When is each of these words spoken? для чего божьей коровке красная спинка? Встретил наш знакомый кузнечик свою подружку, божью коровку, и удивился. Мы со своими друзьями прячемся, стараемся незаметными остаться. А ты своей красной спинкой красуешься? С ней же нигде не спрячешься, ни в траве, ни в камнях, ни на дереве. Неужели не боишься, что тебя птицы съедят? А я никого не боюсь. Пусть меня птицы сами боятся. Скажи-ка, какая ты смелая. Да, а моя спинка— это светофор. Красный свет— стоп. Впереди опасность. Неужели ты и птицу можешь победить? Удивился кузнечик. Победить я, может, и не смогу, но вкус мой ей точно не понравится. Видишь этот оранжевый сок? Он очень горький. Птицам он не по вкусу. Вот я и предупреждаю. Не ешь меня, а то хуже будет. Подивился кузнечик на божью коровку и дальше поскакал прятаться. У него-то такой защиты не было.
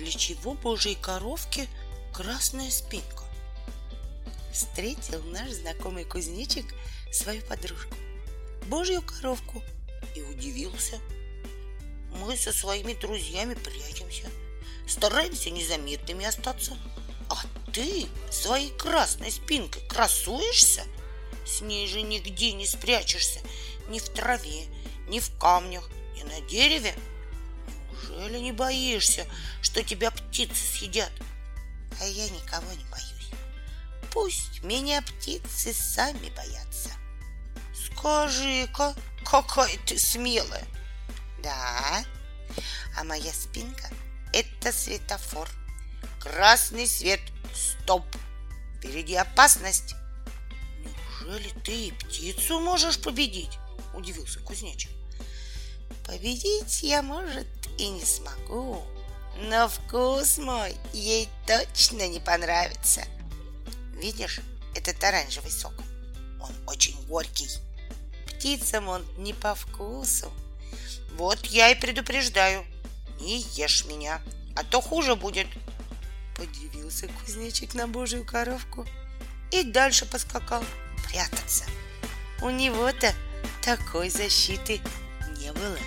для 0.00 0.10
чего 0.10 0.54
божьей 0.54 0.94
коровке 0.94 1.68
красная 2.12 2.70
спинка? 2.70 3.24
Встретил 4.50 5.22
наш 5.24 5.50
знакомый 5.50 6.04
кузнечик 6.04 6.64
свою 7.12 7.42
подружку, 7.42 7.94
божью 8.66 9.02
коровку, 9.02 9.62
и 10.16 10.22
удивился. 10.22 10.98
Мы 12.14 12.36
со 12.36 12.52
своими 12.52 12.94
друзьями 12.94 13.54
прячемся, 13.54 14.28
стараемся 14.88 15.50
незаметными 15.50 16.24
остаться. 16.24 16.76
А 17.28 17.36
ты 17.72 18.06
своей 18.30 18.70
красной 18.70 19.30
спинкой 19.30 19.86
красуешься? 19.86 20.84
С 21.46 21.60
ней 21.60 21.86
же 21.86 22.00
нигде 22.00 22.52
не 22.52 22.66
спрячешься, 22.66 23.40
ни 23.88 23.98
в 23.98 24.08
траве, 24.08 24.64
ни 25.08 25.20
в 25.20 25.30
камнях, 25.38 25.88
ни 26.16 26.22
на 26.22 26.40
дереве. 26.48 26.94
Неужели 28.10 28.38
не 28.38 28.52
боишься, 28.52 29.26
что 29.62 29.82
тебя 29.82 30.10
птицы 30.10 30.64
съедят? 30.64 31.12
А 32.00 32.04
я 32.04 32.28
никого 32.30 32.72
не 32.72 32.84
боюсь. 32.84 33.30
Пусть 34.12 34.62
меня 34.62 35.02
птицы 35.02 35.72
сами 35.72 36.30
боятся. 36.36 36.90
Скажи-ка, 37.72 38.94
какая 39.24 39.78
ты 39.86 39.98
смелая. 39.98 40.64
Да, 41.42 42.04
а 42.96 43.04
моя 43.04 43.32
спинка— 43.32 43.88
это 44.32 44.72
светофор. 44.72 45.48
Красный 46.18 46.86
свет— 46.86 47.20
стоп. 47.54 48.04
Впереди 48.78 49.14
опасность. 49.14 49.94
Неужели 51.22 51.50
ты 51.64 51.88
и 51.88 51.92
птицу 51.92 52.58
можешь 52.60 53.00
победить? 53.00 53.58
Удивился 53.94 54.40
кузнечик. 54.40 54.90
Победить 56.10 56.82
я, 56.82 57.02
может, 57.02 57.46
и 57.78 57.88
не 57.88 58.04
смогу, 58.04 58.82
но 59.42 59.68
вкус 59.68 60.38
мой 60.38 60.74
ей 60.92 61.28
точно 61.46 62.08
не 62.08 62.18
понравится. 62.18 63.04
Видишь 63.94 64.40
этот 64.74 65.02
оранжевый 65.04 65.52
сок? 65.52 65.72
Он 66.40 66.50
очень 66.66 67.00
горький. 67.06 67.48
Птицам 68.26 68.88
он 68.88 69.04
не 69.18 69.34
по 69.34 69.54
вкусу. 69.54 70.32
Вот 71.12 71.46
я 71.46 71.70
и 71.70 71.80
предупреждаю. 71.80 72.66
Не 73.20 73.42
ешь 73.54 73.84
меня, 73.84 74.20
а 74.56 74.64
то 74.64 74.80
хуже 74.80 75.14
будет. 75.14 75.46
Подивился 76.36 77.06
кузнечик 77.06 77.74
на 77.74 77.86
божью 77.86 78.24
коровку 78.24 78.84
и 79.52 79.62
дальше 79.62 80.06
поскакал 80.06 80.64
прятаться. 81.08 81.66
У 82.42 82.50
него-то 82.50 83.14
такой 83.62 84.10
защиты 84.10 84.80
не 85.38 85.52
было. 85.52 85.78